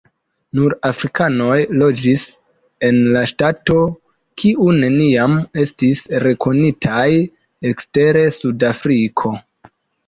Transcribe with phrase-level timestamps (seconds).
[0.59, 2.23] Nur afrikanoj loĝis
[2.89, 3.77] en la ŝtato,
[4.43, 7.09] kiu neniam estis rekonitaj
[7.75, 9.39] ekster Sudafriko.